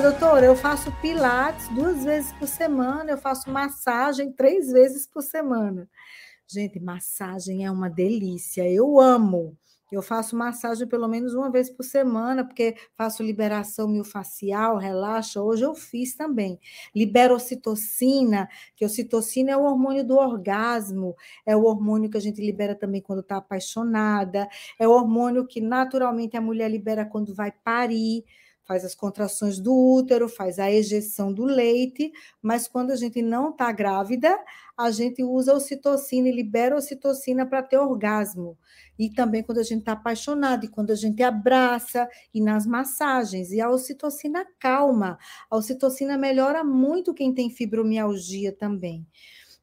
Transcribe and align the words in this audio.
Doutora, 0.00 0.44
eu 0.44 0.54
faço 0.54 0.92
pilates 1.00 1.68
duas 1.68 2.04
vezes 2.04 2.30
por 2.34 2.46
semana, 2.46 3.12
eu 3.12 3.18
faço 3.18 3.50
massagem 3.50 4.30
três 4.30 4.70
vezes 4.70 5.06
por 5.06 5.22
semana. 5.22 5.88
Gente, 6.46 6.78
massagem 6.78 7.64
é 7.64 7.70
uma 7.70 7.88
delícia, 7.88 8.70
eu 8.70 9.00
amo. 9.00 9.56
Eu 9.90 10.02
faço 10.02 10.36
massagem 10.36 10.86
pelo 10.86 11.08
menos 11.08 11.32
uma 11.32 11.50
vez 11.50 11.70
por 11.70 11.82
semana, 11.82 12.44
porque 12.44 12.76
faço 12.94 13.22
liberação 13.22 13.88
miofascial, 13.88 14.76
relaxa. 14.76 15.40
Hoje 15.40 15.64
eu 15.64 15.74
fiz 15.74 16.14
também. 16.14 16.60
Libero 16.94 17.34
ocitocina, 17.34 18.48
que 18.74 18.84
ocitocina 18.84 19.52
é 19.52 19.56
o 19.56 19.62
hormônio 19.62 20.04
do 20.04 20.16
orgasmo, 20.16 21.16
é 21.46 21.56
o 21.56 21.64
hormônio 21.64 22.10
que 22.10 22.18
a 22.18 22.20
gente 22.20 22.40
libera 22.40 22.74
também 22.74 23.00
quando 23.00 23.20
está 23.20 23.38
apaixonada, 23.38 24.46
é 24.78 24.86
o 24.86 24.90
hormônio 24.90 25.46
que 25.46 25.60
naturalmente 25.60 26.36
a 26.36 26.40
mulher 26.40 26.70
libera 26.70 27.06
quando 27.06 27.34
vai 27.34 27.50
parir 27.50 28.24
faz 28.66 28.84
as 28.84 28.94
contrações 28.94 29.60
do 29.60 29.72
útero, 29.72 30.28
faz 30.28 30.58
a 30.58 30.70
ejeção 30.70 31.32
do 31.32 31.44
leite, 31.44 32.12
mas 32.42 32.66
quando 32.66 32.90
a 32.90 32.96
gente 32.96 33.22
não 33.22 33.50
está 33.50 33.70
grávida, 33.70 34.36
a 34.76 34.90
gente 34.90 35.22
usa 35.22 35.54
ocitocina 35.54 36.28
e 36.28 36.32
libera 36.32 36.76
ocitocina 36.76 37.46
para 37.46 37.62
ter 37.62 37.78
orgasmo. 37.78 38.58
E 38.98 39.08
também 39.10 39.42
quando 39.42 39.58
a 39.58 39.62
gente 39.62 39.80
está 39.80 39.92
apaixonado, 39.92 40.64
e 40.64 40.68
quando 40.68 40.90
a 40.90 40.94
gente 40.94 41.22
abraça, 41.22 42.08
e 42.34 42.40
nas 42.40 42.66
massagens. 42.66 43.52
E 43.52 43.60
a 43.60 43.70
ocitocina 43.70 44.46
calma. 44.58 45.18
A 45.50 45.56
ocitocina 45.56 46.18
melhora 46.18 46.64
muito 46.64 47.14
quem 47.14 47.32
tem 47.32 47.48
fibromialgia 47.48 48.52
também. 48.52 49.06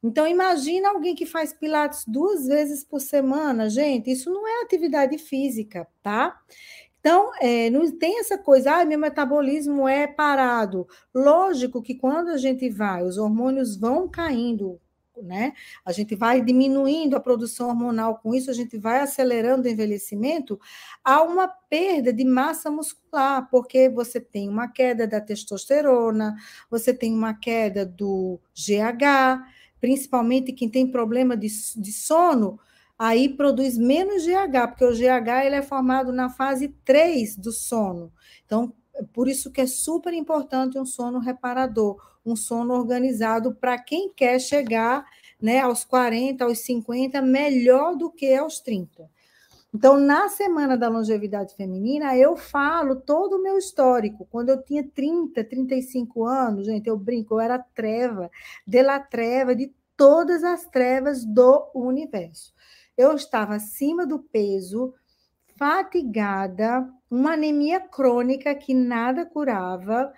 Então, 0.02 0.26
imagina 0.26 0.90
alguém 0.90 1.14
que 1.14 1.24
faz 1.24 1.54
pilates 1.54 2.04
duas 2.06 2.46
vezes 2.46 2.84
por 2.84 3.00
semana, 3.00 3.70
gente, 3.70 4.10
isso 4.10 4.30
não 4.30 4.46
é 4.46 4.62
atividade 4.62 5.16
física, 5.16 5.88
tá? 6.02 6.38
Então, 7.04 7.32
é, 7.38 7.68
não 7.68 7.98
tem 7.98 8.18
essa 8.18 8.38
coisa, 8.38 8.80
ah, 8.80 8.84
meu 8.86 8.98
metabolismo 8.98 9.86
é 9.86 10.06
parado. 10.06 10.88
Lógico 11.14 11.82
que 11.82 11.94
quando 11.94 12.28
a 12.30 12.38
gente 12.38 12.70
vai, 12.70 13.02
os 13.04 13.18
hormônios 13.18 13.76
vão 13.76 14.08
caindo, 14.08 14.80
né? 15.22 15.52
A 15.84 15.92
gente 15.92 16.16
vai 16.16 16.40
diminuindo 16.40 17.14
a 17.14 17.20
produção 17.20 17.68
hormonal, 17.68 18.20
com 18.20 18.34
isso 18.34 18.50
a 18.50 18.54
gente 18.54 18.78
vai 18.78 19.00
acelerando 19.00 19.68
o 19.68 19.70
envelhecimento, 19.70 20.58
há 21.04 21.22
uma 21.22 21.46
perda 21.46 22.10
de 22.10 22.24
massa 22.24 22.70
muscular, 22.70 23.50
porque 23.50 23.90
você 23.90 24.18
tem 24.18 24.48
uma 24.48 24.66
queda 24.66 25.06
da 25.06 25.20
testosterona, 25.20 26.34
você 26.70 26.94
tem 26.94 27.12
uma 27.12 27.34
queda 27.34 27.84
do 27.84 28.40
GH, 28.54 29.44
principalmente 29.78 30.54
quem 30.54 30.70
tem 30.70 30.90
problema 30.90 31.36
de, 31.36 31.48
de 31.76 31.92
sono, 31.92 32.58
aí 32.98 33.28
produz 33.28 33.76
menos 33.76 34.24
GH, 34.24 34.68
porque 34.68 34.84
o 34.84 34.94
GH 34.94 35.46
ele 35.46 35.56
é 35.56 35.62
formado 35.62 36.12
na 36.12 36.30
fase 36.30 36.68
3 36.84 37.36
do 37.36 37.52
sono. 37.52 38.12
Então, 38.46 38.72
por 39.12 39.28
isso 39.28 39.50
que 39.50 39.60
é 39.60 39.66
super 39.66 40.12
importante 40.12 40.78
um 40.78 40.86
sono 40.86 41.18
reparador, 41.18 42.00
um 42.24 42.36
sono 42.36 42.74
organizado 42.74 43.54
para 43.54 43.78
quem 43.78 44.12
quer 44.12 44.38
chegar 44.38 45.04
né, 45.40 45.60
aos 45.60 45.84
40, 45.84 46.44
aos 46.44 46.60
50, 46.60 47.20
melhor 47.20 47.96
do 47.96 48.10
que 48.10 48.34
aos 48.34 48.60
30. 48.60 49.10
Então, 49.74 49.98
na 49.98 50.28
semana 50.28 50.76
da 50.76 50.88
longevidade 50.88 51.56
feminina, 51.56 52.16
eu 52.16 52.36
falo 52.36 52.94
todo 52.94 53.34
o 53.34 53.42
meu 53.42 53.58
histórico. 53.58 54.24
Quando 54.30 54.50
eu 54.50 54.62
tinha 54.62 54.84
30, 54.84 55.42
35 55.42 56.24
anos, 56.24 56.66
gente, 56.66 56.86
eu 56.86 56.96
brinco, 56.96 57.34
eu 57.34 57.40
era 57.40 57.58
treva, 57.58 58.30
de 58.64 58.80
la 58.82 59.00
treva, 59.00 59.52
de 59.52 59.74
todas 59.96 60.44
as 60.44 60.64
trevas 60.66 61.24
do 61.24 61.68
universo 61.74 62.54
eu 62.96 63.14
estava 63.14 63.54
acima 63.54 64.06
do 64.06 64.18
peso, 64.18 64.94
fatigada, 65.56 66.88
uma 67.10 67.32
anemia 67.32 67.80
crônica 67.80 68.54
que 68.54 68.74
nada 68.74 69.24
curava. 69.24 70.12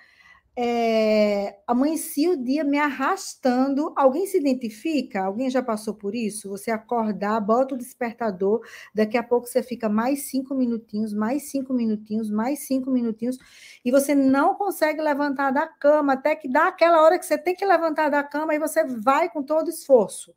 É, 0.58 1.58
amanhecia 1.66 2.32
o 2.32 2.36
dia 2.42 2.64
me 2.64 2.78
arrastando. 2.78 3.92
Alguém 3.94 4.26
se 4.26 4.38
identifica? 4.38 5.22
Alguém 5.24 5.50
já 5.50 5.62
passou 5.62 5.92
por 5.94 6.14
isso? 6.14 6.48
Você 6.48 6.70
acordar, 6.70 7.38
bota 7.40 7.74
o 7.74 7.78
despertador, 7.78 8.62
daqui 8.94 9.18
a 9.18 9.22
pouco 9.22 9.46
você 9.46 9.62
fica 9.62 9.86
mais 9.86 10.30
cinco 10.30 10.54
minutinhos, 10.54 11.12
mais 11.12 11.50
cinco 11.50 11.74
minutinhos, 11.74 12.30
mais 12.30 12.60
cinco 12.60 12.90
minutinhos, 12.90 13.36
e 13.84 13.90
você 13.90 14.14
não 14.14 14.54
consegue 14.54 15.02
levantar 15.02 15.50
da 15.50 15.66
cama, 15.66 16.14
até 16.14 16.34
que 16.34 16.48
dá 16.48 16.68
aquela 16.68 17.02
hora 17.02 17.18
que 17.18 17.26
você 17.26 17.36
tem 17.36 17.54
que 17.54 17.64
levantar 17.66 18.08
da 18.08 18.22
cama 18.22 18.54
e 18.54 18.58
você 18.58 18.82
vai 18.84 19.28
com 19.28 19.42
todo 19.42 19.68
esforço. 19.68 20.34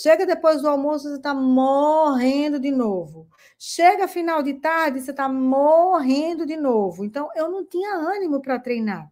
Chega 0.00 0.24
depois 0.24 0.62
do 0.62 0.68
almoço, 0.68 1.08
você 1.08 1.16
está 1.16 1.34
morrendo 1.34 2.60
de 2.60 2.70
novo. 2.70 3.26
Chega 3.58 4.06
final 4.06 4.44
de 4.44 4.54
tarde, 4.54 5.00
você 5.00 5.10
está 5.10 5.28
morrendo 5.28 6.46
de 6.46 6.56
novo. 6.56 7.04
Então, 7.04 7.28
eu 7.34 7.50
não 7.50 7.64
tinha 7.64 7.96
ânimo 7.96 8.40
para 8.40 8.60
treinar. 8.60 9.10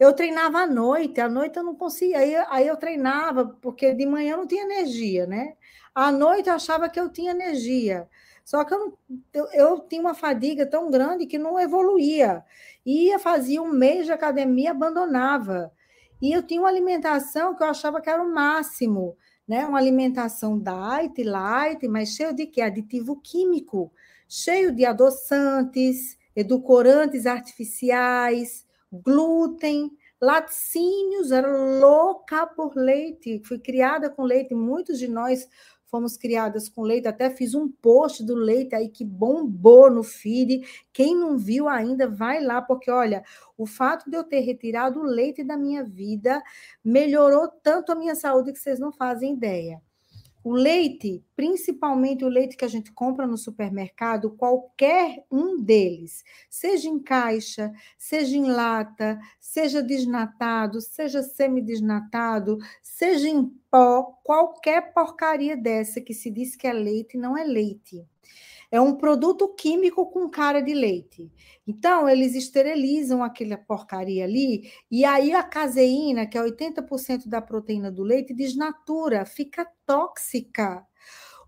Eu 0.00 0.14
treinava 0.14 0.60
à 0.60 0.66
noite, 0.66 1.20
à 1.20 1.28
noite 1.28 1.58
eu 1.58 1.62
não 1.62 1.76
conseguia. 1.76 2.18
Aí, 2.18 2.34
aí 2.48 2.66
eu 2.66 2.78
treinava, 2.78 3.44
porque 3.60 3.92
de 3.92 4.06
manhã 4.06 4.32
eu 4.32 4.38
não 4.38 4.46
tinha 4.46 4.62
energia, 4.62 5.26
né? 5.26 5.54
À 5.94 6.10
noite 6.10 6.48
eu 6.48 6.54
achava 6.54 6.88
que 6.88 6.98
eu 6.98 7.10
tinha 7.10 7.32
energia. 7.32 8.08
Só 8.42 8.64
que 8.64 8.72
eu, 8.72 8.98
eu, 9.34 9.46
eu 9.52 9.80
tinha 9.80 10.00
uma 10.00 10.14
fadiga 10.14 10.64
tão 10.64 10.90
grande 10.90 11.26
que 11.26 11.36
não 11.36 11.60
evoluía. 11.60 12.42
Ia, 12.86 13.18
fazia 13.18 13.62
um 13.62 13.68
mês 13.68 14.06
de 14.06 14.12
academia, 14.12 14.70
abandonava. 14.70 15.70
E 16.22 16.32
eu 16.32 16.42
tinha 16.42 16.60
uma 16.62 16.70
alimentação 16.70 17.54
que 17.54 17.62
eu 17.62 17.66
achava 17.66 18.00
que 18.00 18.08
era 18.08 18.22
o 18.22 18.32
máximo 18.32 19.14
né? 19.46 19.66
Uma 19.66 19.78
alimentação 19.78 20.58
diet, 20.58 21.22
light, 21.22 21.86
mas 21.88 22.10
cheio 22.10 22.34
de 22.34 22.46
que? 22.46 22.60
Aditivo 22.60 23.20
químico, 23.20 23.92
cheio 24.28 24.72
de 24.72 24.84
adoçantes, 24.84 26.16
edulcorantes 26.34 27.26
artificiais, 27.26 28.66
glúten, 28.90 29.90
laticínios, 30.20 31.32
era 31.32 31.48
louca 31.80 32.46
por 32.46 32.76
leite, 32.76 33.42
fui 33.44 33.58
criada 33.58 34.08
com 34.08 34.22
leite, 34.22 34.54
muitos 34.54 34.98
de 34.98 35.08
nós 35.08 35.48
fomos 35.92 36.16
criadas 36.16 36.70
com 36.70 36.80
leite, 36.80 37.06
até 37.06 37.28
fiz 37.28 37.54
um 37.54 37.68
post 37.68 38.24
do 38.24 38.34
leite 38.34 38.74
aí 38.74 38.88
que 38.88 39.04
bombou 39.04 39.90
no 39.90 40.02
feed. 40.02 40.62
Quem 40.90 41.14
não 41.14 41.36
viu 41.36 41.68
ainda, 41.68 42.08
vai 42.08 42.42
lá, 42.42 42.62
porque 42.62 42.90
olha, 42.90 43.22
o 43.58 43.66
fato 43.66 44.10
de 44.10 44.16
eu 44.16 44.24
ter 44.24 44.40
retirado 44.40 45.00
o 45.00 45.04
leite 45.04 45.44
da 45.44 45.54
minha 45.54 45.84
vida 45.84 46.42
melhorou 46.82 47.46
tanto 47.46 47.92
a 47.92 47.94
minha 47.94 48.14
saúde 48.14 48.54
que 48.54 48.58
vocês 48.58 48.80
não 48.80 48.90
fazem 48.90 49.34
ideia. 49.34 49.82
O 50.44 50.52
leite, 50.52 51.24
principalmente 51.36 52.24
o 52.24 52.28
leite 52.28 52.56
que 52.56 52.64
a 52.64 52.68
gente 52.68 52.92
compra 52.92 53.26
no 53.26 53.36
supermercado, 53.36 54.30
qualquer 54.30 55.24
um 55.30 55.62
deles, 55.62 56.24
seja 56.50 56.88
em 56.88 56.98
caixa, 56.98 57.72
seja 57.96 58.36
em 58.36 58.46
lata, 58.50 59.20
seja 59.38 59.80
desnatado, 59.80 60.80
seja 60.80 61.22
semidesnatado, 61.22 62.58
seja 62.82 63.28
em 63.28 63.46
pó, 63.70 64.02
qualquer 64.24 64.92
porcaria 64.92 65.56
dessa 65.56 66.00
que 66.00 66.12
se 66.12 66.30
diz 66.30 66.56
que 66.56 66.66
é 66.66 66.72
leite, 66.72 67.16
não 67.16 67.38
é 67.38 67.44
leite 67.44 68.04
é 68.72 68.80
um 68.80 68.96
produto 68.96 69.54
químico 69.54 70.10
com 70.10 70.30
cara 70.30 70.62
de 70.62 70.72
leite. 70.72 71.30
Então, 71.66 72.08
eles 72.08 72.34
esterilizam 72.34 73.22
aquela 73.22 73.58
porcaria 73.58 74.24
ali, 74.24 74.72
e 74.90 75.04
aí 75.04 75.34
a 75.34 75.42
caseína, 75.42 76.26
que 76.26 76.38
é 76.38 76.42
80% 76.42 77.28
da 77.28 77.42
proteína 77.42 77.92
do 77.92 78.02
leite, 78.02 78.32
desnatura, 78.32 79.26
fica 79.26 79.68
tóxica. 79.84 80.84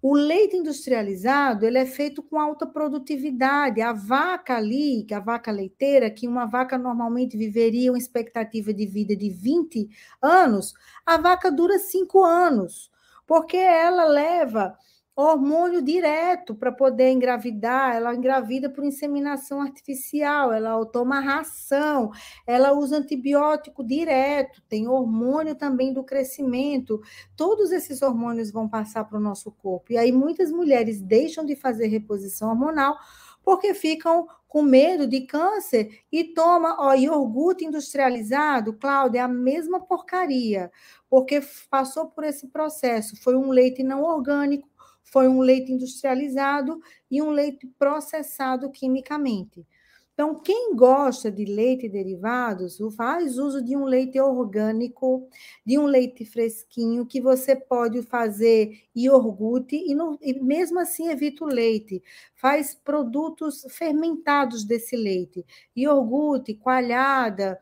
O 0.02 0.14
leite 0.14 0.54
industrializado, 0.54 1.64
ele 1.64 1.78
é 1.78 1.86
feito 1.86 2.22
com 2.22 2.38
alta 2.38 2.66
produtividade. 2.66 3.80
A 3.80 3.94
vaca 3.94 4.54
ali, 4.54 5.02
que 5.08 5.14
a 5.14 5.18
vaca 5.18 5.50
leiteira, 5.50 6.10
que 6.10 6.28
uma 6.28 6.44
vaca 6.44 6.76
normalmente 6.76 7.38
viveria 7.38 7.90
uma 7.90 7.96
expectativa 7.96 8.74
de 8.74 8.84
vida 8.84 9.16
de 9.16 9.30
20 9.30 9.88
anos, 10.20 10.74
a 11.06 11.16
vaca 11.16 11.50
dura 11.50 11.78
5 11.78 12.22
anos, 12.22 12.90
porque 13.26 13.56
ela 13.56 14.04
leva 14.04 14.76
hormônio 15.16 15.80
direto 15.80 16.54
para 16.54 16.72
poder 16.72 17.10
engravidar, 17.10 17.94
ela 17.94 18.14
engravida 18.14 18.68
por 18.68 18.84
inseminação 18.84 19.60
artificial, 19.60 20.52
ela 20.52 20.84
toma 20.86 21.20
ração, 21.20 22.10
ela 22.46 22.72
usa 22.72 22.96
antibiótico 22.96 23.84
direto, 23.84 24.60
tem 24.68 24.88
hormônio 24.88 25.54
também 25.54 25.92
do 25.92 26.02
crescimento. 26.02 27.00
Todos 27.36 27.70
esses 27.70 28.02
hormônios 28.02 28.50
vão 28.50 28.68
passar 28.68 29.04
para 29.04 29.18
o 29.18 29.22
nosso 29.22 29.52
corpo. 29.52 29.92
E 29.92 29.98
aí 29.98 30.10
muitas 30.10 30.50
mulheres 30.50 31.00
deixam 31.00 31.44
de 31.44 31.54
fazer 31.54 31.86
reposição 31.86 32.48
hormonal 32.50 32.96
porque 33.44 33.74
ficam 33.74 34.26
com 34.48 34.62
medo 34.62 35.06
de 35.06 35.22
câncer 35.22 36.00
e 36.10 36.24
toma, 36.24 36.76
ó, 36.78 36.94
iogurte 36.94 37.64
industrializado, 37.64 38.72
Cláudia, 38.72 39.18
é 39.18 39.22
a 39.22 39.28
mesma 39.28 39.80
porcaria, 39.80 40.70
porque 41.10 41.42
passou 41.68 42.06
por 42.06 42.24
esse 42.24 42.48
processo, 42.48 43.20
foi 43.20 43.36
um 43.36 43.50
leite 43.50 43.82
não 43.82 44.02
orgânico, 44.02 44.68
foi 45.14 45.28
um 45.28 45.38
leite 45.38 45.70
industrializado 45.70 46.80
e 47.08 47.22
um 47.22 47.30
leite 47.30 47.68
processado 47.78 48.68
quimicamente. 48.68 49.64
Então, 50.12 50.40
quem 50.40 50.74
gosta 50.74 51.30
de 51.30 51.44
leite 51.44 51.86
e 51.86 51.88
derivados, 51.88 52.78
faz 52.96 53.38
uso 53.38 53.62
de 53.62 53.76
um 53.76 53.84
leite 53.84 54.18
orgânico, 54.18 55.28
de 55.64 55.78
um 55.78 55.86
leite 55.86 56.24
fresquinho, 56.24 57.06
que 57.06 57.20
você 57.20 57.54
pode 57.54 58.02
fazer 58.02 58.76
iogurte 58.94 59.76
e, 59.76 59.94
não, 59.94 60.18
e 60.20 60.34
mesmo 60.40 60.80
assim 60.80 61.08
evita 61.08 61.44
o 61.44 61.48
leite. 61.48 62.02
Faz 62.34 62.74
produtos 62.74 63.64
fermentados 63.70 64.64
desse 64.64 64.96
leite. 64.96 65.46
Iogurte, 65.76 66.54
coalhada, 66.54 67.56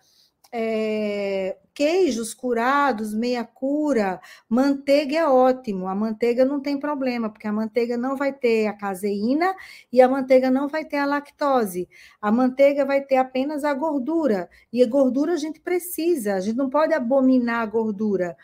é, 0.53 1.57
queijos 1.75 2.35
curados, 2.35 3.15
meia 3.15 3.43
cura, 3.45 4.21
manteiga 4.49 5.17
é 5.17 5.27
ótimo. 5.27 5.89
A 5.89 5.95
manteiga 5.95 6.45
não 6.45 6.61
tem 6.61 6.79
problema, 6.79 7.31
porque 7.31 7.47
a 7.49 7.53
manteiga 7.53 7.97
não 7.97 8.17
vai 8.17 8.33
ter 8.33 8.67
a 8.67 8.75
caseína 8.75 9.55
e 9.91 10.03
a 10.03 10.09
manteiga 10.09 10.51
não 10.51 10.69
vai 10.69 10.85
ter 10.85 10.99
a 10.99 11.07
lactose. 11.07 11.89
A 12.21 12.31
manteiga 12.31 12.85
vai 12.85 13.01
ter 13.01 13.17
apenas 13.17 13.65
a 13.65 13.73
gordura. 13.73 14.49
E 14.73 14.83
a 14.83 14.87
gordura 14.87 15.33
a 15.33 15.37
gente 15.37 15.61
precisa, 15.61 16.35
a 16.35 16.41
gente 16.41 16.57
não 16.57 16.69
pode 16.69 16.93
abominar 16.93 17.63
a 17.63 17.67
gordura. 17.67 18.37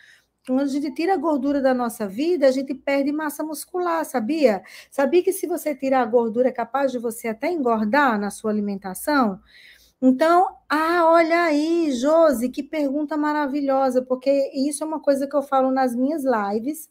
Quando 0.47 0.63
a 0.63 0.67
gente 0.67 0.91
tira 0.95 1.13
a 1.13 1.17
gordura 1.19 1.61
da 1.61 1.75
nossa 1.75 2.09
vida, 2.09 2.49
a 2.49 2.51
gente 2.51 2.73
perde 2.75 3.13
massa 3.13 3.45
muscular, 3.45 4.03
sabia? 4.07 4.63
Sabia 4.91 5.23
que 5.23 5.31
se 5.31 5.47
você 5.47 5.75
tirar 5.75 6.01
a 6.01 6.07
gordura 6.07 6.49
é 6.49 6.53
capaz 6.53 6.91
de 6.91 6.99
você 6.99 7.29
até 7.29 7.53
engordar 7.53 8.19
na 8.19 8.31
sua 8.31 8.51
alimentação? 8.51 9.39
Então, 10.01 10.57
ah, 10.69 11.07
olha 11.07 11.43
aí, 11.45 11.91
Josi, 11.93 12.49
que 12.49 12.63
pergunta 12.63 13.17
maravilhosa, 13.17 14.01
porque 14.03 14.31
isso 14.55 14.85
é 14.85 14.87
uma 14.87 15.01
coisa 15.01 15.27
que 15.27 15.35
eu 15.35 15.43
falo 15.43 15.71
nas 15.73 15.95
minhas 15.95 16.23
lives, 16.25 16.89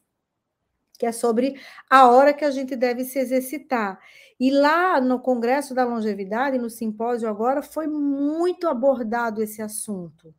que 0.99 1.05
é 1.05 1.11
sobre 1.11 1.59
a 1.89 2.09
hora 2.09 2.33
que 2.33 2.43
a 2.43 2.51
gente 2.51 2.75
deve 2.75 3.05
se 3.05 3.19
exercitar. 3.19 3.99
E 4.39 4.51
lá 4.51 4.99
no 4.99 5.19
Congresso 5.19 5.73
da 5.73 5.85
Longevidade, 5.85 6.57
no 6.57 6.69
simpósio 6.69 7.29
agora, 7.29 7.61
foi 7.61 7.87
muito 7.87 8.67
abordado 8.67 9.41
esse 9.41 9.61
assunto. 9.61 10.33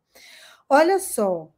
Olha 0.69 0.99
só, 0.99 1.51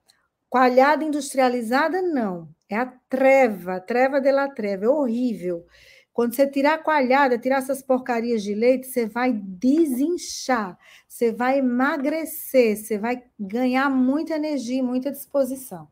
coalhada 0.50 1.04
industrializada, 1.04 2.02
não. 2.02 2.50
É 2.70 2.78
a 2.78 2.86
treva, 3.10 3.82
treva 3.82 4.22
de 4.22 4.32
la 4.32 4.50
treva, 4.50 4.86
é 4.86 4.90
horrível. 4.90 5.66
Quando 6.14 6.36
você 6.36 6.46
tirar 6.46 6.74
a 6.76 6.84
coalhada, 6.84 7.38
tirar 7.38 7.58
essas 7.58 7.82
porcarias 7.82 8.44
de 8.44 8.54
leite, 8.54 8.88
você 8.88 9.06
vai 9.06 9.32
desinchar, 9.34 10.78
você 11.08 11.32
vai 11.32 11.60
emagrecer, 11.60 12.76
você 12.78 12.98
vai 12.98 13.24
ganhar 13.40 13.90
muita 13.90 14.36
energia, 14.36 14.84
muita 14.84 15.12
disposição. 15.12 15.88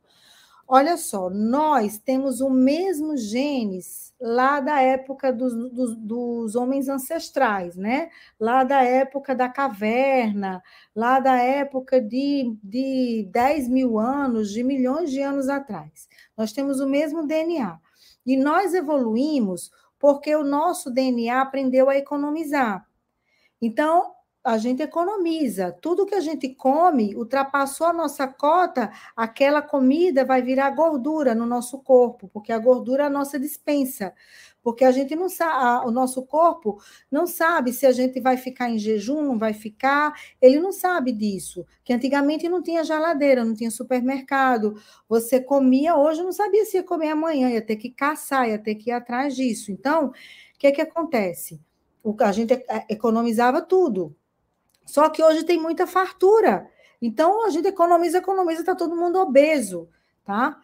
Olha 0.72 0.98
só, 0.98 1.32
nós 1.32 1.98
temos 1.98 2.42
o 2.42 2.50
mesmo 2.50 3.18
genes 3.18 4.14
lá 4.22 4.60
da 4.60 4.80
época 4.80 5.34
dos, 5.34 5.52
dos, 5.72 5.96
dos, 5.96 6.56
homens 6.56 6.88
ancestrais, 6.88 7.76
né? 7.76 8.10
Lá 8.40 8.64
da 8.64 8.84
época 8.84 9.34
da 9.34 9.50
caverna, 9.50 10.62
lá 10.96 11.20
da 11.20 11.38
época 11.38 12.00
de, 12.00 12.56
de 12.62 13.28
10 13.32 13.68
mil 13.68 13.98
anos, 13.98 14.52
de 14.52 14.64
milhões 14.64 15.10
de 15.10 15.22
anos 15.22 15.50
atrás. 15.50 16.08
Nós 16.38 16.52
temos 16.52 16.80
o 16.80 16.88
mesmo 16.88 17.26
DNA. 17.26 17.80
E 18.24 18.38
nós 18.38 18.76
evoluímos 18.76 19.72
porque 20.00 20.34
o 20.36 20.44
nosso 20.44 20.90
DNA 20.90 21.42
aprendeu 21.42 21.90
a 21.90 21.98
economizar. 21.98 22.88
Então, 23.62 24.16
a 24.44 24.58
gente 24.58 24.82
economiza. 24.82 25.72
Tudo 25.82 26.06
que 26.06 26.16
a 26.16 26.22
gente 26.22 26.48
come 26.50 27.14
ultrapassou 27.16 27.88
a 27.88 27.94
nossa 27.94 28.26
cota, 28.28 28.92
aquela 29.16 29.62
comida 29.62 30.24
vai 30.24 30.42
virar 30.42 30.70
gordura 30.72 31.36
no 31.36 31.46
nosso 31.46 31.80
corpo, 31.80 32.30
porque 32.30 32.52
a 32.52 32.58
gordura 32.58 33.04
é 33.04 33.08
a 33.08 33.10
nossa 33.10 33.38
dispensa 33.38 34.14
porque 34.62 34.84
a 34.84 34.92
gente 34.92 35.16
não 35.16 35.30
sabe, 35.30 35.88
o 35.88 35.92
nosso 35.92 36.24
corpo 36.24 36.82
não 37.10 37.26
sabe 37.26 37.72
se 37.72 37.86
a 37.86 37.92
gente 37.92 38.20
vai 38.20 38.38
ficar 38.38 38.70
em 38.70 38.78
jejum, 38.78 39.22
não 39.22 39.38
vai 39.38 39.54
ficar, 39.54 40.14
ele 40.42 40.60
não 40.60 40.72
sabe 40.72 41.12
disso. 41.12 41.66
Que 41.84 41.94
antigamente 41.94 42.50
não 42.50 42.62
tinha 42.62 42.84
geladeira, 42.84 43.46
não 43.46 43.56
tinha 43.56 43.72
supermercado. 43.72 44.76
Você 45.08 45.40
comia 45.40 45.96
hoje, 45.96 46.22
não 46.22 46.32
sabia 46.32 46.66
se 46.66 46.78
ia 46.78 46.84
comer 46.84 47.10
amanhã, 47.10 47.50
ia 47.50 47.62
ter 47.62 47.78
que 47.78 47.90
caçar, 47.90 48.50
ia 48.50 48.60
ter 48.60 48.76
que 48.76 48.90
ir 48.90 48.94
atrás 48.94 49.36
disso. 49.36 49.72
Então, 49.72 50.08
o 50.08 50.14
que 50.58 50.68
é 50.68 50.72
que 50.72 50.82
acontece? 50.82 51.62
O, 52.04 52.16
a 52.20 52.32
gente 52.32 52.54
é, 52.54 52.86
economizava 52.90 53.62
tudo. 53.62 54.16
Só 54.86 55.08
que 55.10 55.24
hoje 55.24 55.44
tem 55.44 55.60
muita 55.60 55.88
fartura. 55.88 56.70
Então, 57.02 57.46
a 57.46 57.50
gente 57.50 57.68
economiza, 57.68 58.18
economiza, 58.18 58.62
está 58.62 58.76
todo 58.76 58.96
mundo 58.96 59.20
obeso, 59.20 59.88
tá? 60.26 60.60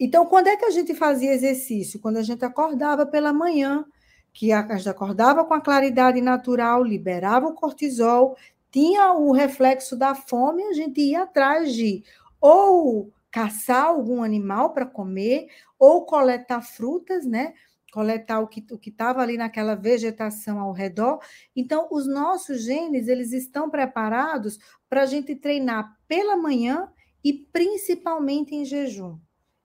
Então, 0.00 0.24
quando 0.24 0.46
é 0.46 0.56
que 0.56 0.64
a 0.64 0.70
gente 0.70 0.94
fazia 0.94 1.34
exercício? 1.34 2.00
Quando 2.00 2.16
a 2.16 2.22
gente 2.22 2.42
acordava 2.42 3.04
pela 3.04 3.34
manhã, 3.34 3.84
que 4.32 4.50
a 4.50 4.76
gente 4.76 4.88
acordava 4.88 5.44
com 5.44 5.52
a 5.52 5.60
claridade 5.60 6.22
natural, 6.22 6.82
liberava 6.82 7.48
o 7.48 7.54
cortisol, 7.54 8.34
tinha 8.70 9.12
o 9.12 9.30
reflexo 9.30 9.94
da 9.96 10.14
fome, 10.14 10.62
a 10.64 10.72
gente 10.72 11.02
ia 11.02 11.24
atrás 11.24 11.74
de 11.74 12.02
ou 12.40 13.12
caçar 13.30 13.84
algum 13.84 14.22
animal 14.22 14.72
para 14.72 14.86
comer, 14.86 15.48
ou 15.78 16.06
coletar 16.06 16.62
frutas, 16.62 17.26
né? 17.26 17.52
Coletar 17.92 18.40
o 18.40 18.48
que 18.48 18.64
o 18.72 18.80
estava 18.82 19.20
ali 19.20 19.36
naquela 19.36 19.74
vegetação 19.74 20.60
ao 20.60 20.72
redor. 20.72 21.20
Então, 21.54 21.88
os 21.90 22.08
nossos 22.08 22.64
genes, 22.64 23.06
eles 23.06 23.32
estão 23.32 23.68
preparados 23.68 24.58
para 24.88 25.02
a 25.02 25.06
gente 25.06 25.36
treinar 25.36 25.94
pela 26.08 26.36
manhã 26.36 26.90
e 27.22 27.34
principalmente 27.34 28.54
em 28.54 28.64
jejum. 28.64 29.18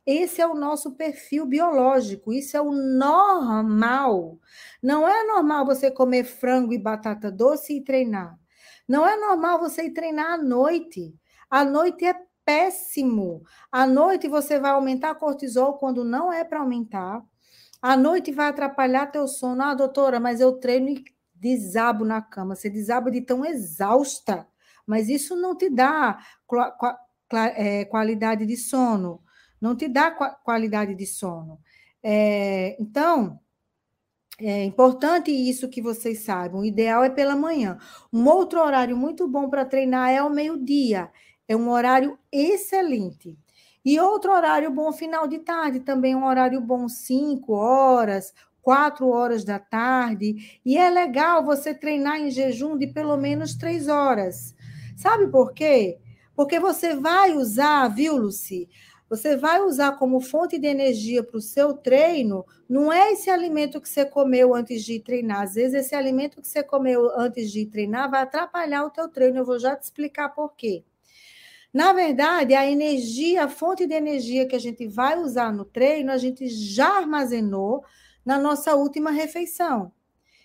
Esse 0.06 0.40
é 0.40 0.46
o 0.46 0.54
nosso 0.54 0.92
perfil 0.92 1.48
biológico, 1.48 2.32
isso 2.32 2.56
é 2.56 2.62
o 2.62 2.72
normal. 2.72 4.38
Não 4.82 5.08
é 5.08 5.24
normal 5.24 5.66
você 5.66 5.90
comer 5.90 6.24
frango 6.26 6.74
e 6.74 6.78
batata 6.78 7.32
doce 7.32 7.78
e 7.78 7.84
treinar. 7.84 8.38
Não 8.88 9.08
é 9.08 9.18
normal 9.18 9.60
você 9.60 9.86
ir 9.86 9.94
treinar 9.94 10.34
à 10.34 10.38
noite. 10.38 11.16
À 11.50 11.66
noite 11.66 12.06
é 12.06 12.16
péssimo. 12.46 13.42
À 13.72 13.88
noite 13.88 14.28
você 14.28 14.60
vai 14.60 14.72
aumentar 14.72 15.16
cortisol 15.16 15.74
quando 15.74 16.04
não 16.04 16.32
é 16.32 16.44
para 16.44 16.60
aumentar. 16.60 17.24
À 17.82 17.98
noite 17.98 18.32
vai 18.32 18.50
atrapalhar 18.50 19.08
teu 19.08 19.28
sono. 19.28 19.64
Ah, 19.64 19.74
doutora, 19.74 20.20
mas 20.20 20.40
eu 20.40 20.54
treino 20.54 20.90
e 20.90 21.04
desabo 21.34 22.06
na 22.06 22.22
cama. 22.22 22.56
Você 22.56 22.70
desaba 22.70 23.10
de 23.10 23.22
tão 23.22 23.44
exausta. 23.44 24.48
Mas 24.86 25.10
isso 25.10 25.36
não 25.36 25.58
te 25.58 25.68
dá 25.68 26.20
é, 27.56 27.86
qualidade 27.86 28.46
de 28.46 28.56
sono 28.56 29.25
não 29.66 29.76
te 29.76 29.88
dá 29.88 30.12
qualidade 30.12 30.94
de 30.94 31.08
sono. 31.08 31.60
É, 32.04 32.80
então, 32.80 33.40
é 34.40 34.64
importante 34.64 35.32
isso 35.32 35.68
que 35.68 35.82
vocês 35.82 36.20
saibam. 36.20 36.62
O 36.62 36.66
ideal 36.66 37.04
é 37.04 37.10
pela 37.10 37.36
manhã. 37.36 37.80
Um 38.14 38.28
outro 38.28 38.62
horário 38.62 38.96
muito 38.96 39.28
bom 39.28 39.50
para 39.50 39.66
treinar 39.66 40.12
é 40.12 40.20
ao 40.20 40.30
meio-dia. 40.30 41.10
É 41.48 41.56
um 41.56 41.68
horário 41.72 42.16
excelente. 42.32 43.36
E 43.84 44.00
outro 44.00 44.32
horário 44.32 44.70
bom, 44.70 44.92
final 44.92 45.28
de 45.28 45.40
tarde, 45.40 45.80
também 45.80 46.16
um 46.16 46.26
horário 46.26 46.62
bom, 46.62 46.88
5 46.88 47.52
horas, 47.52 48.36
4 48.62 49.08
horas 49.10 49.44
da 49.44 49.58
tarde. 49.58 50.60
E 50.64 50.78
é 50.78 50.92
legal 50.92 51.44
você 51.44 51.74
treinar 51.74 52.20
em 52.20 52.30
jejum 52.30 52.78
de 52.78 52.86
pelo 52.86 53.18
menos 53.18 53.56
3 53.56 53.88
horas. 53.88 54.56
Sabe 54.96 55.28
por 55.28 55.54
quê? 55.54 55.98
Porque 56.36 56.60
você 56.60 56.94
vai 56.94 57.34
usar, 57.34 57.88
viu, 57.88 58.18
Luci? 58.18 58.70
Você 59.10 59.38
vai 59.38 59.62
usar 59.62 59.94
como 59.94 60.20
fonte 60.20 60.58
de 60.58 60.66
energia 60.68 61.24
para 61.24 61.38
o 61.38 61.42
seu 61.42 61.74
treino, 61.74 62.46
não 62.68 62.92
é 62.92 63.12
esse 63.12 63.30
alimento 63.30 63.80
que 63.80 63.88
você 63.88 64.04
comeu 64.04 64.56
antes 64.56 64.84
de 64.84 65.00
treinar. 65.00 65.44
Às 65.44 65.54
vezes, 65.54 65.86
esse 65.86 65.96
alimento 65.96 66.42
que 66.42 66.48
você 66.48 66.64
comeu 66.64 67.12
antes 67.18 67.52
de 67.52 67.66
treinar 67.68 68.10
vai 68.10 68.24
atrapalhar 68.24 68.84
o 68.84 68.90
teu 68.90 69.08
treino. 69.08 69.38
Eu 69.38 69.46
vou 69.46 69.60
já 69.60 69.76
te 69.76 69.84
explicar 69.84 70.30
por 70.30 70.56
quê. 70.56 70.84
Na 71.72 71.94
verdade, 71.94 72.56
a 72.56 72.66
energia, 72.66 73.44
a 73.44 73.50
fonte 73.50 73.86
de 73.86 73.94
energia 73.94 74.48
que 74.48 74.56
a 74.56 74.60
gente 74.60 74.88
vai 74.88 75.20
usar 75.20 75.54
no 75.54 75.66
treino, 75.66 76.12
a 76.12 76.18
gente 76.18 76.48
já 76.48 76.98
armazenou 76.98 77.84
na 78.26 78.40
nossa 78.40 78.74
última 78.76 79.12
refeição. 79.12 79.92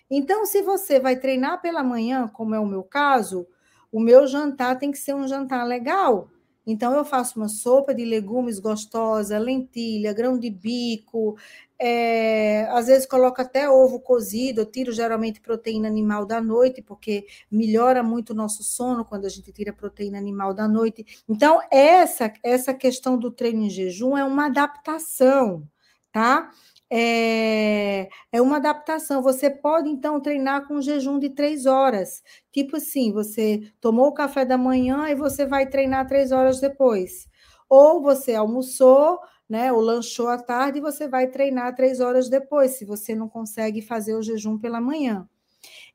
Então, 0.09 0.45
se 0.45 0.61
você 0.61 0.99
vai 0.99 1.15
treinar 1.15 1.61
pela 1.61 1.81
manhã, 1.81 2.27
como 2.27 2.53
é 2.53 2.59
o 2.59 2.65
meu 2.65 2.83
caso, 2.83 3.47
o 3.91 3.99
meu 3.99 4.27
jantar 4.27 4.77
tem 4.77 4.91
que 4.91 4.97
ser 4.97 5.15
um 5.15 5.27
jantar 5.27 5.65
legal 5.65 6.29
então, 6.65 6.95
eu 6.95 7.03
faço 7.03 7.39
uma 7.39 7.49
sopa 7.49 7.93
de 7.93 8.05
legumes 8.05 8.59
gostosa, 8.59 9.37
lentilha, 9.39 10.13
grão 10.13 10.37
de 10.37 10.49
bico, 10.49 11.35
é, 11.79 12.67
às 12.69 12.85
vezes 12.85 13.07
coloco 13.07 13.41
até 13.41 13.67
ovo 13.67 13.99
cozido, 13.99 14.61
eu 14.61 14.65
tiro 14.67 14.91
geralmente 14.91 15.41
proteína 15.41 15.87
animal 15.87 16.25
da 16.25 16.39
noite, 16.39 16.81
porque 16.81 17.25
melhora 17.49 18.03
muito 18.03 18.31
o 18.31 18.35
nosso 18.35 18.63
sono 18.63 19.03
quando 19.03 19.25
a 19.25 19.29
gente 19.29 19.51
tira 19.51 19.73
proteína 19.73 20.19
animal 20.19 20.53
da 20.53 20.67
noite. 20.67 21.03
Então, 21.27 21.59
essa, 21.71 22.31
essa 22.43 22.73
questão 22.73 23.17
do 23.17 23.31
treino 23.31 23.63
em 23.63 23.69
jejum 23.69 24.15
é 24.15 24.23
uma 24.23 24.45
adaptação, 24.45 25.67
tá? 26.11 26.51
É, 26.91 28.09
é 28.31 28.41
uma 28.41 28.57
adaptação. 28.57 29.21
Você 29.21 29.49
pode, 29.49 29.89
então, 29.89 30.19
treinar 30.19 30.67
com 30.67 30.75
um 30.75 30.81
jejum 30.81 31.17
de 31.17 31.29
três 31.29 31.65
horas. 31.65 32.21
Tipo 32.51 32.77
assim, 32.77 33.13
você 33.13 33.61
tomou 33.79 34.07
o 34.07 34.13
café 34.13 34.43
da 34.43 34.57
manhã 34.57 35.07
e 35.09 35.15
você 35.15 35.45
vai 35.45 35.67
treinar 35.69 36.05
três 36.07 36.31
horas 36.31 36.59
depois. 36.59 37.27
Ou 37.69 38.01
você 38.01 38.35
almoçou, 38.35 39.19
né, 39.49 39.71
ou 39.71 39.79
lanchou 39.79 40.27
à 40.27 40.37
tarde 40.37 40.79
e 40.79 40.81
você 40.81 41.07
vai 41.07 41.27
treinar 41.27 41.73
três 41.75 42.01
horas 42.01 42.29
depois, 42.29 42.71
se 42.71 42.85
você 42.85 43.15
não 43.15 43.29
consegue 43.29 43.81
fazer 43.81 44.15
o 44.15 44.21
jejum 44.21 44.57
pela 44.57 44.81
manhã. 44.81 45.27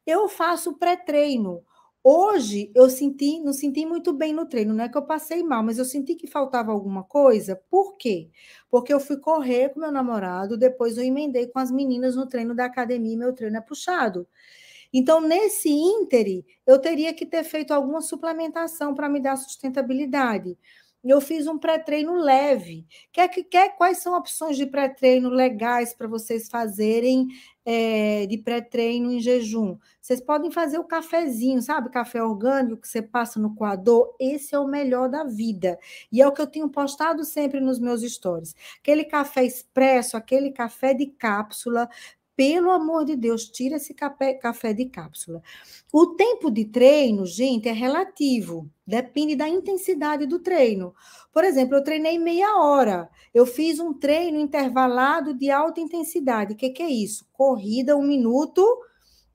Eu 0.06 0.28
faço 0.28 0.78
pré-treino. 0.78 1.62
Hoje 2.08 2.70
eu 2.72 2.88
senti, 2.88 3.40
não 3.40 3.52
senti 3.52 3.84
muito 3.84 4.12
bem 4.12 4.32
no 4.32 4.46
treino, 4.46 4.72
não 4.72 4.84
é 4.84 4.88
que 4.88 4.96
eu 4.96 5.02
passei 5.04 5.42
mal, 5.42 5.60
mas 5.64 5.76
eu 5.76 5.84
senti 5.84 6.14
que 6.14 6.28
faltava 6.28 6.70
alguma 6.70 7.02
coisa. 7.02 7.60
Por 7.68 7.96
quê? 7.96 8.30
Porque 8.70 8.94
eu 8.94 9.00
fui 9.00 9.16
correr 9.16 9.70
com 9.70 9.80
meu 9.80 9.90
namorado, 9.90 10.56
depois 10.56 10.96
eu 10.96 11.02
emendei 11.02 11.48
com 11.48 11.58
as 11.58 11.68
meninas 11.72 12.14
no 12.14 12.25
treino 12.28 12.54
da 12.54 12.64
academia, 12.66 13.14
e 13.14 13.16
meu 13.16 13.32
treino 13.32 13.56
é 13.56 13.60
puxado. 13.60 14.25
Então, 14.92 15.20
nesse 15.20 15.68
íntere, 15.70 16.46
eu 16.66 16.78
teria 16.80 17.12
que 17.14 17.26
ter 17.26 17.44
feito 17.44 17.72
alguma 17.72 18.00
suplementação 18.00 18.94
para 18.94 19.08
me 19.08 19.20
dar 19.20 19.36
sustentabilidade 19.36 20.56
eu 21.04 21.20
fiz 21.20 21.46
um 21.46 21.58
pré-treino 21.58 22.14
leve. 22.14 22.86
Quer, 23.12 23.28
quer, 23.28 23.76
quais 23.76 23.98
são 23.98 24.16
opções 24.16 24.56
de 24.56 24.66
pré-treino 24.66 25.28
legais 25.28 25.94
para 25.94 26.08
vocês 26.08 26.48
fazerem 26.48 27.28
é, 27.64 28.26
de 28.26 28.38
pré-treino 28.38 29.12
em 29.12 29.20
jejum? 29.20 29.78
Vocês 30.00 30.20
podem 30.20 30.50
fazer 30.50 30.78
o 30.78 30.84
cafezinho, 30.84 31.62
sabe? 31.62 31.90
Café 31.90 32.22
orgânico 32.22 32.82
que 32.82 32.88
você 32.88 33.02
passa 33.02 33.38
no 33.38 33.54
coador. 33.54 34.14
Esse 34.20 34.54
é 34.54 34.58
o 34.58 34.66
melhor 34.66 35.08
da 35.08 35.24
vida. 35.24 35.78
E 36.10 36.20
é 36.20 36.26
o 36.26 36.32
que 36.32 36.40
eu 36.40 36.46
tenho 36.46 36.68
postado 36.68 37.24
sempre 37.24 37.60
nos 37.60 37.78
meus 37.78 38.02
stories. 38.02 38.54
Aquele 38.80 39.04
café 39.04 39.44
expresso, 39.44 40.16
aquele 40.16 40.50
café 40.50 40.92
de 40.92 41.06
cápsula, 41.06 41.88
pelo 42.37 42.71
amor 42.71 43.07
de 43.07 43.16
Deus, 43.16 43.47
tira 43.47 43.76
esse 43.76 43.95
café, 43.95 44.35
café 44.35 44.75
de 44.75 44.85
cápsula. 44.85 45.43
O 45.90 46.09
tempo 46.09 46.50
de 46.50 46.66
treino, 46.66 47.25
gente, 47.25 47.66
é 47.66 47.73
relativo, 47.73 48.71
depende 48.87 49.35
da 49.35 49.49
intensidade 49.49 50.26
do 50.26 50.38
treino. 50.38 50.95
Por 51.33 51.43
exemplo, 51.43 51.76
eu 51.76 51.83
treinei 51.83 52.19
meia 52.19 52.57
hora, 52.57 53.09
eu 53.33 53.47
fiz 53.47 53.81
um 53.81 53.95
treino 53.95 54.38
intervalado 54.38 55.33
de 55.33 55.50
alta 55.50 55.81
intensidade. 55.81 56.52
O 56.52 56.57
que, 56.57 56.69
que 56.69 56.83
é 56.83 56.90
isso? 56.90 57.26
Corrida, 57.33 57.97
um 57.97 58.07
minuto, 58.07 58.62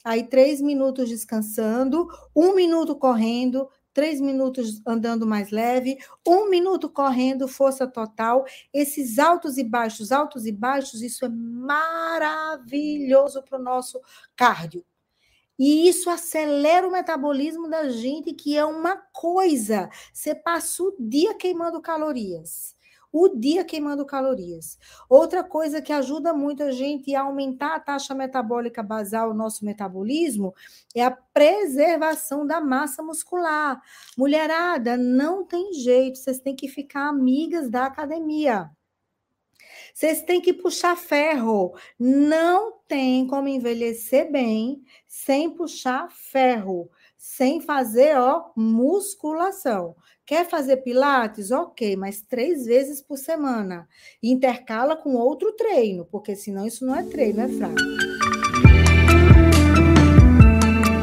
aí 0.04 0.24
três 0.24 0.62
minutos 0.62 1.10
descansando, 1.10 2.08
um 2.36 2.54
minuto 2.54 2.96
correndo, 2.96 3.68
três 3.94 4.20
minutos 4.22 4.82
andando 4.86 5.26
mais 5.28 5.52
leve, 5.52 5.98
um 6.28 6.50
minuto 6.50 6.90
correndo, 6.90 7.48
força 7.48 7.88
total. 7.88 8.46
Esses 8.74 9.20
altos 9.20 9.58
e 9.58 9.64
baixos, 9.64 10.12
altos 10.12 10.46
e 10.46 10.52
baixos, 10.52 11.02
isso 11.02 11.26
é 11.26 11.30
maravilhoso 11.30 12.92
para 13.44 13.60
o 13.60 13.64
nosso 13.64 14.00
cardio. 14.36 14.86
E 15.60 15.88
isso 15.88 16.10
acelera 16.10 16.88
o 16.88 16.92
metabolismo 16.92 17.70
da 17.70 17.90
gente, 17.90 18.34
que 18.34 18.58
é 18.58 18.66
uma 18.66 18.98
coisa. 18.98 19.90
Você 20.12 20.34
passa 20.34 20.82
o 20.84 20.96
dia 21.00 21.36
queimando 21.36 21.82
calorias 21.82 22.76
o 23.12 23.30
dia 23.30 23.64
queimando 23.64 24.06
calorias. 24.06 24.78
Outra 25.10 25.44
coisa 25.44 25.82
que 25.82 25.92
ajuda 25.92 26.34
muito 26.34 26.64
a 26.64 26.72
gente 26.72 27.14
a 27.14 27.22
aumentar 27.22 27.76
a 27.76 27.80
taxa 27.80 28.16
metabólica 28.16 28.82
basal, 28.82 29.32
o 29.32 29.34
nosso 29.34 29.66
metabolismo, 29.66 30.54
é 30.96 31.04
a 31.04 31.12
preservação 31.12 32.46
da 32.46 32.62
massa 32.62 33.04
muscular. 33.04 33.82
Mulherada, 34.18 34.96
não 34.96 35.46
tem 35.46 35.74
jeito, 35.74 36.18
vocês 36.18 36.40
têm 36.40 36.56
que 36.56 36.68
ficar 36.68 37.08
amigas 37.08 37.70
da 37.70 37.86
academia. 37.86 38.70
Vocês 39.94 40.22
têm 40.22 40.42
que 40.42 40.54
puxar 40.54 40.96
ferro. 40.96 41.76
Não 42.00 42.80
tem 42.88 43.28
como 43.28 43.48
envelhecer 43.48 44.32
bem 44.32 44.84
sem 45.08 45.50
puxar 45.50 46.10
ferro, 46.10 46.90
sem 47.22 47.62
fazer, 47.62 48.18
ó, 48.18 48.46
musculação. 48.58 49.96
Quer 50.26 50.50
fazer 50.50 50.78
pilates? 50.78 51.52
Ok, 51.52 51.96
mas 51.96 52.20
três 52.20 52.66
vezes 52.66 53.00
por 53.00 53.16
semana. 53.16 53.88
Intercala 54.24 54.96
com 54.96 55.14
outro 55.14 55.52
treino, 55.52 56.04
porque 56.12 56.36
senão 56.36 56.66
isso 56.66 56.84
não 56.84 56.96
é 56.96 57.04
treino, 57.04 57.42
é 57.42 57.48
fraco. 57.48 57.76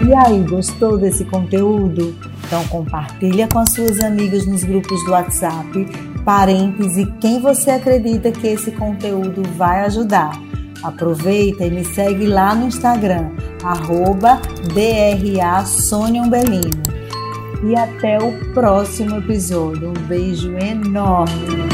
E 0.09 0.15
aí, 0.27 0.43
gostou 0.43 0.99
desse 0.99 1.25
conteúdo? 1.25 2.17
Então 2.45 2.67
compartilha 2.67 3.47
com 3.47 3.61
as 3.61 3.73
suas 3.73 4.01
amigas 4.01 4.45
nos 4.45 4.65
grupos 4.65 5.05
do 5.05 5.13
WhatsApp, 5.13 5.71
parentes 6.25 6.97
e 6.97 7.07
quem 7.21 7.41
você 7.41 7.71
acredita 7.71 8.33
que 8.33 8.49
esse 8.49 8.73
conteúdo 8.73 9.45
vai 9.57 9.85
ajudar. 9.85 10.48
Aproveita 10.83 11.65
e 11.65 11.71
me 11.71 11.85
segue 11.85 12.27
lá 12.27 12.55
no 12.55 12.67
Instagram, 12.67 13.31
arroba 13.63 14.41
e 17.63 17.77
até 17.77 18.19
o 18.19 18.33
próximo 18.53 19.17
episódio. 19.17 19.91
Um 19.91 20.07
beijo 20.07 20.57
enorme! 20.59 21.68